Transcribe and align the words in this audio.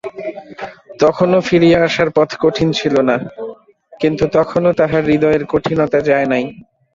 তখনো 0.99 1.37
ফিরিয়া 1.47 1.79
আসার 1.87 2.09
পথ 2.17 2.29
কঠিন 2.43 2.69
ছিল 2.79 2.95
না, 3.09 3.15
কিন্তু 3.93 4.23
তখনো 4.37 4.69
তাহার 4.79 5.03
হৃদয়ের 5.09 5.43
কঠিনতা 5.51 5.99
যায় 6.09 6.27
নাই। 6.31 6.43